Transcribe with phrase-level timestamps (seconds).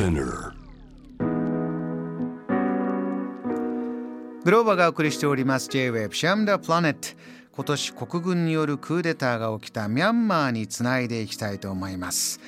[0.00, 0.54] Spinner.
[4.42, 7.08] グローバがお送りしております J-Web シャムダプラネット。
[7.52, 12.40] 今年国軍によるクーデターが起きたミャンマーにつないでいきたいと思います。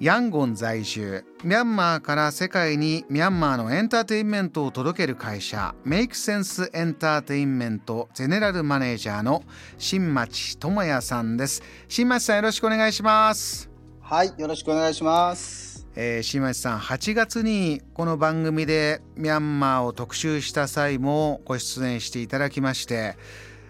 [0.00, 1.22] ヤンゴン在住。
[1.44, 5.74] ミャンマーから世界にミャンマーのエンターテインメントを届ける会社。
[5.84, 8.08] メイクセンスエンターテインメント。
[8.14, 9.42] ゼネラルマネージャーの
[9.76, 11.62] 新町智也さんです。
[11.88, 13.68] 新町さんよろしくお願いします。
[14.00, 15.69] はい、よろしくお願いします。
[15.96, 23.16] えー、新町さん8月にこの番組でミャンマーを特集した際もご出演していただきまして、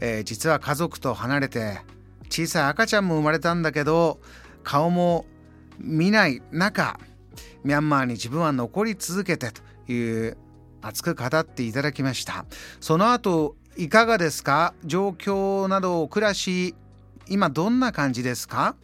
[0.00, 1.80] えー実は家族と離れて
[2.30, 4.20] 小さい赤ちゃんも生まれたんだけど
[4.62, 5.26] 顔も
[5.78, 6.98] 見ない中
[7.64, 10.36] ミャンマーに自分は残り続けてという
[10.82, 12.44] 熱く語っていただきました。
[12.80, 14.74] その後いかがですか？
[14.84, 16.74] 状況など暮らし
[17.28, 18.76] 今どんな感じですか？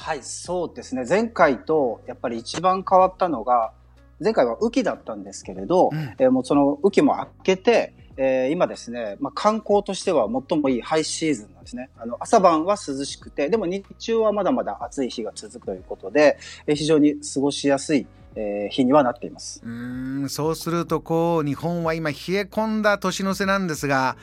[0.00, 1.04] はい、そうですね。
[1.06, 3.72] 前回とやっぱり一番変わったのが、
[4.20, 11.90] 前回は雨季だったんですけれど、うんえーもうその雨季も明けて、えー今ですね、まあ、観光としては最もいいハイシーズンなんですね。
[11.98, 19.60] あの朝晩は涼しくて、でも日中はまだまだ暑い日が続くということで、えー非常に過ごしやすい、えー日にはなっています。
[19.64, 24.16] うーんそうするとこう日本は今冷え込んだ年の瀬なんですが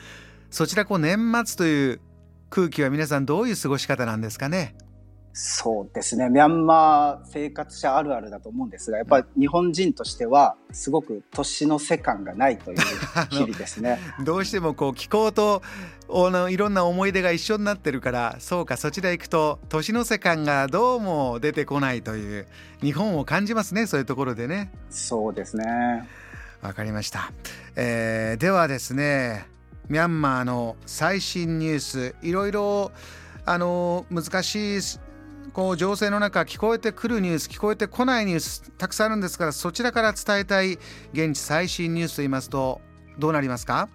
[0.50, 2.00] そちらこう年末という
[2.48, 4.74] 空気は皆さんどういう過ごし方なんですかね？
[5.38, 6.30] そうですね。
[6.30, 12.78] ミャンマー生活者あるあるだと思うんですが、やっぱり日本人としては、すごく年の瀬感がないという
[13.28, 13.98] 日々ですね。
[14.24, 15.60] どうしてもこう気候と
[16.08, 22.46] あのいろんな思い出が一緒になってるからそうかそちら行くと年の瀬感がどうも出てこないという
[22.80, 26.08] 日本を感じますねそういうところでねそうですね。
[26.62, 27.30] わかりました、
[27.76, 29.46] えーではですね
[29.88, 32.90] ミャンマーの最新ニュースいろいろ
[33.44, 34.80] あの難しい
[35.56, 40.74] こう情勢の中聞こえてくるニュース聞こえてこないニュースたくさんあるんですからそちらから伝えたい
[41.14, 42.82] 現地最新ニュースと言いますと
[43.18, 43.88] どうなりますか？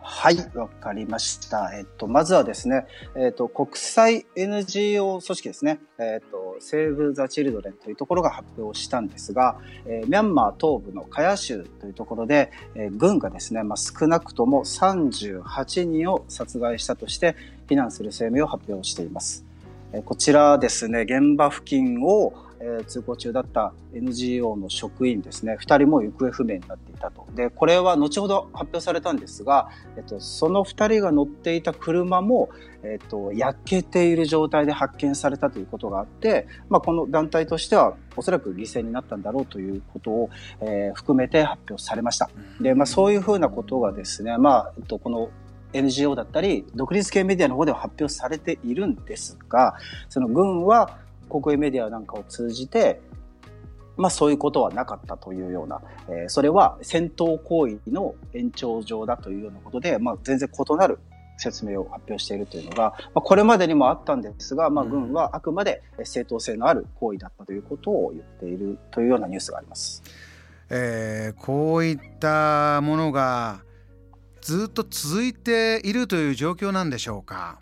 [0.00, 1.76] はい、わかりました。
[1.76, 2.86] えっと、まずはですね、
[3.16, 17.34] えっと、国際 NGO 組織ですね、えっと、セーブ・ザ・チルドレンというところが発表したんですが、えーミャンマー東部のカヤ州というところで、えー軍がですね、まあ、少なくとも38人を殺害したとして
[17.68, 19.45] 非難する声明を発表しています。
[19.92, 27.26] えーこちらですね、現場付近を、えー通行中だった NGO の職員ですね、2人も行方不明になっていたと。
[27.34, 32.48] で、これは後ほど発表されたんですが、えっと、その2人が乗っていた車も、
[32.82, 40.30] えっと、焼けている状態で発見されたということがあって、まあ、この団体としてはおそらく犠牲になったんだろうということを、
[40.60, 42.30] えー含めて発表されました。
[42.60, 45.30] で、まあ、そういうふうなことがですね、まあ、えっと、この
[45.76, 49.74] NGO だったり、独立系メディアの方では発表されているんですが、
[50.08, 50.98] その軍は
[51.28, 53.00] 国営メディアなんかを通じて、
[53.96, 60.98] まあそういうことはなかったというような、えーそれは戦闘行為の延長上だというようなことで、まあ全然異なる
[61.38, 70.02] 説明を発表しているというのが、まあ、これまでにもあったんですが、まあうん軍はあくまで正当性のある行為だったということを言っているというようなニュースがあります。
[70.68, 73.60] えーこういったものが
[74.46, 77.58] ずっと続いているという状況なんでしょうか？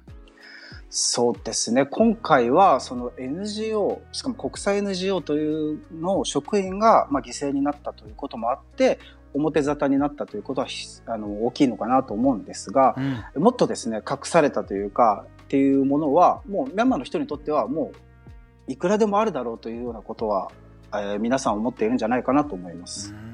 [0.91, 1.87] そうですね。
[1.87, 8.99] 今回は、その NGO、しかも国際 NGO というのを職員が、まあ、犠牲になったということもあって、
[9.33, 12.95] 表沙汰になったということはひあの大きいのかなと思うんですが
[13.35, 17.93] う、んもっとですね、隠されたというか、っていうものは、もうミャンマーの人にとっては、も
[18.69, 20.51] う、いくらでもあるだろうというようなことは、
[20.93, 23.15] えー皆さん思っているんじゃないかなと思います。
[23.15, 23.34] うん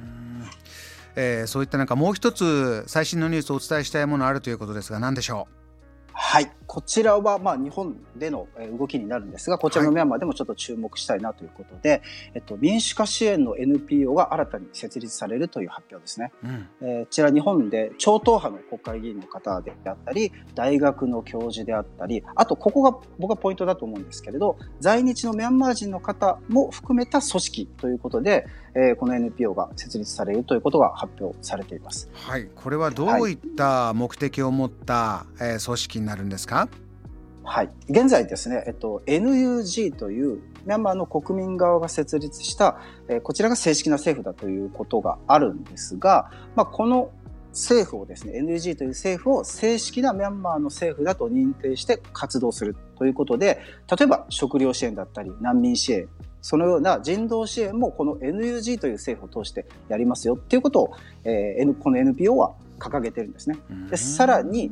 [1.16, 5.54] えーそういった中もう一つ最新のニュースをお伝えしたいものあるということですが何でしょう？
[6.12, 6.50] はい。
[6.73, 12.01] こちらは、まあ、日本でのえー動きになるんですが、こちらのはいミャンマーでもちょっと注目したいなということで、
[12.33, 16.31] えっと、民主化支援の NPO が新たに設立されるという発表ですね。
[16.45, 28.47] う、うんえーこちら日本で超党派の国会議員の方であったり、大学の教授であったり、あとここが僕はポイントだと思うんですけれど、在日のミャンマー人の方も含めた組織ということで、
[28.77, 32.09] えーこの NPO が設立されるということが発表されています。
[32.13, 36.57] はい、これはどういった目的を持った、えー組織になるんですか？
[36.57, 36.59] はい。
[37.89, 47.11] 現在ですね、えっと、NUG というミャンマーの国民側が設立した、えーこちらが正式な政府だということがあるんですが、まあ、この
[47.51, 53.61] 政府をですね、NUG という政府を正式なミャンマーの政府だと認定して活動するということで、
[53.91, 56.09] 例えば食料支援だったり難民支援、
[56.43, 60.93] そのような人道支援もこの NUG という政府を通してやりますよっていうことを、
[61.25, 63.59] えーこの NPO は掲げてるんですね。
[63.91, 64.71] でさらに、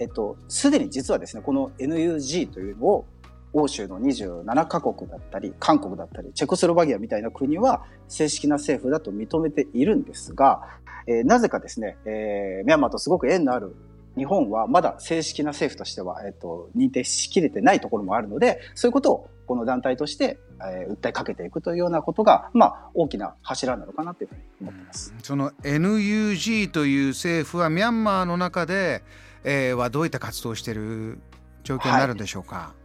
[0.00, 3.06] えっと、すでに実はですね、この NUG というのを
[3.52, 10.62] 欧州の27カ国だったり、韓国だったり、チェコスロバキアみたいな国は正式な政府だと認めているんですが、
[11.06, 13.76] えー、なぜかですね、えー、ミャンマーとすごく縁のある
[14.16, 25.14] 日本はまだ正式な政府としては、えっ、ー、と、認定しきれてないところもあるので、そういうことをこの団体として、えー、訴えかけていくというようなことが、まあ、大きな柱なのかなというふうに思っています。
[25.22, 29.02] その NUG という政府はミャンマーの中で、
[29.44, 31.18] えー、はどういった活動をしている
[31.64, 32.56] 状況になるんでしょうか？
[32.56, 32.80] はい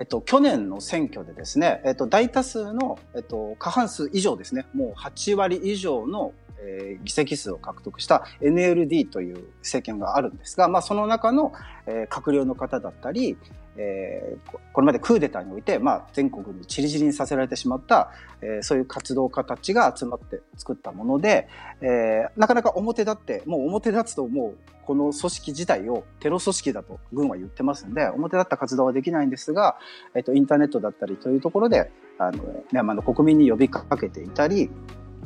[0.00, 6.32] えっと、去年の選挙でですね、えっと、大多数の、えっと、過半数以上ですね、もう8割以上の
[6.64, 11.52] えー、議席数を獲得した NLD という政権があるんですが、まあ、その中の、
[11.86, 13.36] えー、閣僚の方だったり、
[13.76, 18.10] えー、これまでクーデターにおいて、まあ、全国に散り散りにさせられてしまった、
[18.40, 21.48] えー、そういう活動家たちが集まって作ったもので、
[21.80, 29.76] えー、なかなか表立って、もう表立つともうこの組織自体をテロ組織だと軍は言ってますんで、表立った活動はできないんですが、
[30.14, 32.42] えっ、と、インターネットだったりというところで、あの、
[32.72, 34.70] ミャンマーの国民に呼びかけていたり、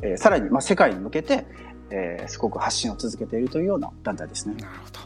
[0.01, 1.45] えー、さらに、まあ、世界に向けて、
[1.91, 4.55] えー、すごく発信を続けているというような団体ですね。
[4.55, 4.99] なるほど。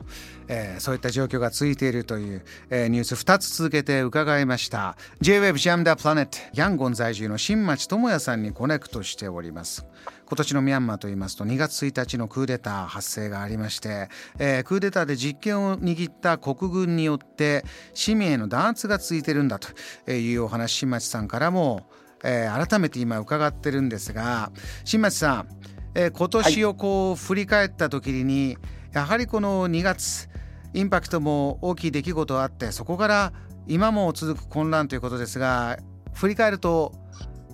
[0.48, 9.86] えー、そういった状況が続いているという、えー、ニュース2つ続けて伺いました J-WAVE ジャムダプラネットヤンゴン在住の新町智也さんにコネクトしております
[10.26, 17.64] 今年のミャンマーといいますと2月1日のクーデター発生がありまして、えー、クーデターで実権を握った国軍によって
[17.94, 21.88] 市民への弾圧が続いているんだというお話新町さんからも
[22.26, 24.50] えー、改めて今伺ってるんですが
[24.86, 25.48] 新町さん、
[25.96, 28.58] えー、今年をこう振り返った時に、はい、
[28.94, 30.30] やはりこの2月
[30.74, 33.34] インパクトも大きい出来事あってそこから
[33.68, 35.78] 今も続く混乱ということですが
[36.14, 36.94] 振り返ると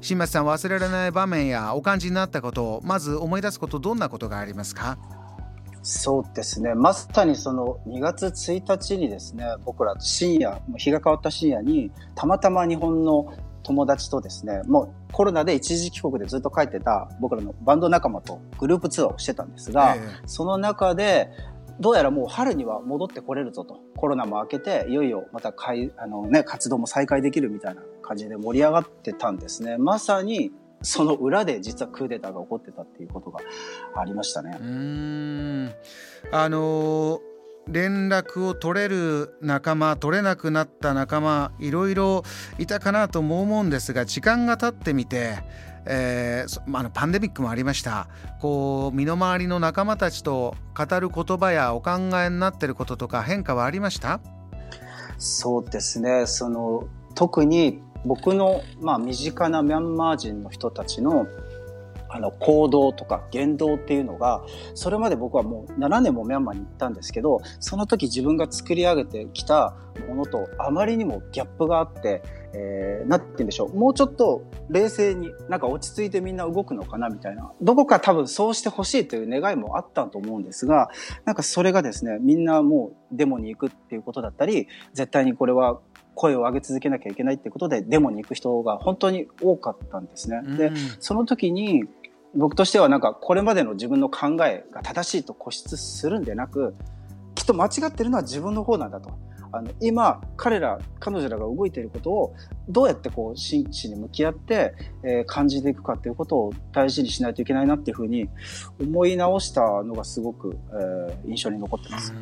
[0.01, 4.97] 新町さん忘れられない場面やお感じになったことをまず思い出すことどんなことがありますか？
[5.81, 6.75] そうですね。
[6.75, 13.33] まさにその2月1日にですね、僕ら深夜、日が変わった深夜に、たまたま日本の
[13.69, 21.30] 友達とですね、もうコロナで一時帰国でずっと帰ってた僕らのバンド仲間とグループツアーをしてたんですが、えー、その中で、
[21.80, 23.80] どうやらもう春には戻ってこれるぞと。
[23.95, 29.77] コロナも明けて、いよいよまたかいあの、ね、活動も再開できるみたいな感じで盛り上がってたんですね。
[29.77, 30.51] まさに、
[30.81, 33.39] その裏で実はクーデターが起こってたっていうことが
[33.95, 34.57] ありましたね。
[34.60, 35.71] うん
[36.31, 37.29] あのー
[37.71, 42.24] 連絡を取れる仲間取れなくなった仲間いろいろ
[42.57, 45.38] いたかなとも思うんですが時間が経ってみて、
[45.86, 48.07] えー、あのパンデミックもありました。
[48.42, 51.92] こう身の回りの仲間たちと語る言葉やお考
[52.24, 54.19] えになってることとか変化はありました？
[55.18, 56.25] そうですね。
[56.25, 61.27] その特に僕の、まあ、身近なミャンマー人の人たちの
[62.09, 69.75] あの行動とか言動っていうのがそれまで僕はもう7年もミャンマーに行ったんですけどその時自分が作り上げてきた
[70.07, 72.23] ものとあまりにもギャップがあって、
[72.53, 73.75] えー、なんて言うんでしょう。
[73.75, 77.51] もうちょっと冷静になんか落ち着いてみんな動くのかなみたいな。
[77.61, 80.89] どこか多分そうしてほしいという願いもあったと思うんですが
[81.25, 85.79] なんかそれがですねみんなもうデモに行くっていうことだったり絶対にこれは
[86.19, 90.41] 声を上げ続けなきゃいけないってことでデモに行く人が本当に多かったんですね。
[90.57, 91.85] で、その時に
[92.36, 96.76] 僕としてはなんかこれまでの自分の考えが正しいと固執するんでなく
[97.36, 99.12] きっと間違ってるのは自分の方なんだと。
[99.52, 102.36] あの今彼ら彼女らが動いていることを
[102.68, 108.30] どうやってこう真摯に向き合って、えー、感じていくかっていうことを大事にしないといけないなっていうふうに
[108.80, 112.14] 思い直したのがすごく、えー、印象に残ってます。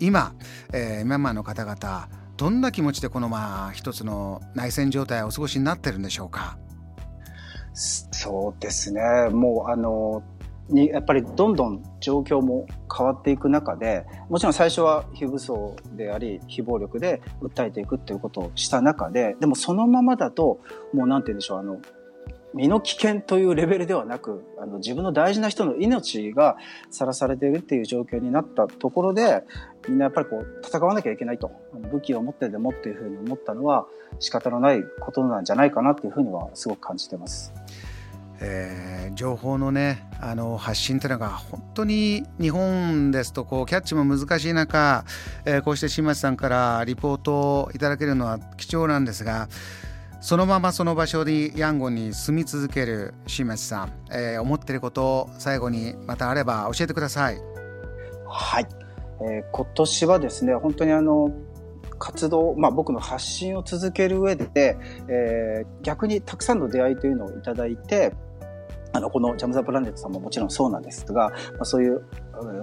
[0.00, 0.32] 今、
[0.72, 2.08] えー、ミャンマーの方々
[2.38, 6.56] どんな気持ちでこのまあ一つの内戦状態をお過ごしになってるんでしょうか？
[7.74, 9.00] そうですね。
[9.30, 10.22] もうあの、
[10.68, 12.66] にやっぱりどんどん状況も
[12.96, 20.60] 変わっていく中でもちろん最初は非武装であり非暴力で訴えていくっていうことをした中ででもそのままだと
[20.92, 21.80] もうなんて言うんでしょうあの
[22.54, 26.56] 身の危険というレベルではなくあの自分の大事な人の命が
[26.90, 29.42] さらされているっていう状況になったところで
[29.88, 31.50] みんなやっぱりこう戦わなきゃいけないと
[31.92, 33.86] 武器を持ってでもっていうふうに思ったのは
[34.20, 37.52] 仕方のないことなんじゃないかなっていうふうにはすごく感じてます。
[38.40, 45.04] えー、情報のねあの発信というのが本当に日本ですとこうキャッチも難しい中、
[45.44, 49.48] えー、こうして新町さんからリポートをいただけるのは貴重なんですが
[50.24, 57.36] そのままその場所にヤンゴンに住み続ける新町さん、えー、思ってることを最後にまたあれば教えてください。
[58.26, 58.66] はい、
[59.20, 61.30] えー、今年はですね本当にあの
[61.98, 64.78] 活動、まあ、僕の発信を続ける上で、
[65.08, 68.14] えー、逆にたくさんの出会いというのをいただいて
[68.94, 72.02] あのこのジャム・ザ・プランネットさんももちろんそうなんですが、まあ、そういう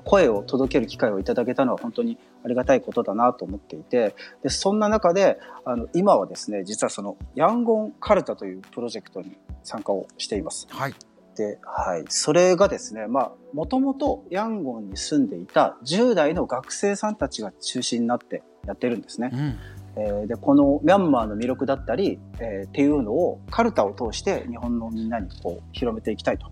[0.04, 10.68] 声を届ける機会をいただけたのは本当にありがたいことだなと思っていて、で、そんな中で、あの、今はですね、実はその、ヤンゴンカルタというプロジェクトに参加をしています。
[10.70, 10.94] はい。
[11.36, 12.06] で、はい。
[12.10, 19.30] それがですね、まあ、もともとヤンゴンに住んでいた10代の学生さんたちが中心になってやってるんですね。
[19.34, 26.50] うんえー、でこのミャンマーの魅力だったり、えー、っていうのをカルタを通して日本のみんなにこう広めていきたいと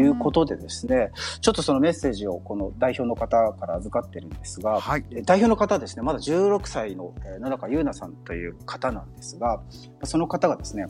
[0.00, 9.62] いうことでですねちょっとそのメッセージをこの代表の方から預かってるんですが、はい、代表の方ですねまだ16歳の野中優奈さんという方なんですが
[10.02, 10.86] その方がですね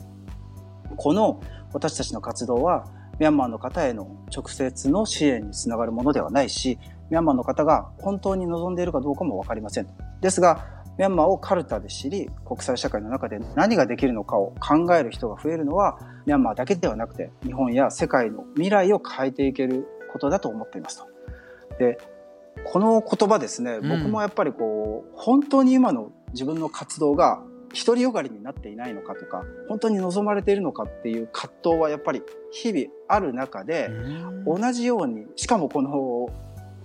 [0.97, 1.41] この
[1.73, 2.85] 私たちの活動は
[3.19, 9.87] ミャンマーの方への直接の支援につながるものではないしミャンマーの方が本当に望んでいるかどうかも分かりません。
[10.21, 21.07] ですがミャンマーをカルタで知り、国際社会の中で何ができるのかを考える人が増えるのは、ミャンマーだけではなくて、日本や世界の未来を変えていけることだと思っていますと。
[21.79, 21.97] で、
[22.63, 27.41] この言葉ですね、僕もやっぱりこう、本当に今の自分の活動が
[27.85, 32.21] 独りよがりになっていないのかとか、本当に望まれているのかっていう葛藤はやっぱり
[32.51, 33.89] 日々ある中で、
[34.45, 36.29] 同じように、しかもこの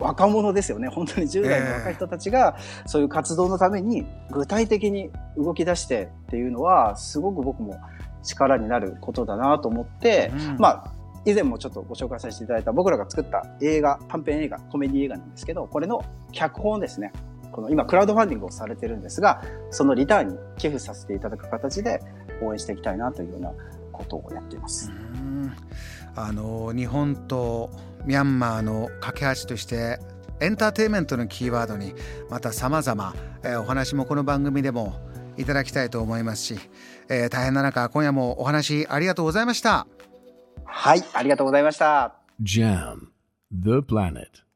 [0.01, 0.89] 若者ですよね。
[0.93, 7.77] 本当に10代の若い人たちがそういう活動のために具体的に動き出してっていうのはすごく僕も
[8.23, 10.85] 力になることだなと思って、うん、まあ
[11.25, 16.03] 以前もちょっとご紹介させていただいた僕らが作った映画短編映画コメディ映画なんですけどこれの
[16.33, 17.13] 脚本ですね。
[17.53, 22.01] この今クラウドファンディングをされてるんですがそのリターンに寄付させていただく形で
[22.41, 23.53] 応援していきたいなというような
[24.01, 24.91] ことをやっています。
[26.17, 27.71] あの日本と
[28.05, 29.99] ミャンマーの架け橋として
[30.41, 31.95] エンターテインメントのキーワードに
[32.31, 34.95] また様々、えー、お話もこの番組でも
[35.37, 36.59] いただきたいと思いますし、
[37.09, 39.87] えー、大変な中今夜もお話ありがとうございました。
[40.65, 42.15] はいありがとうございました。
[42.43, 43.11] JAM
[43.53, 44.50] The Planet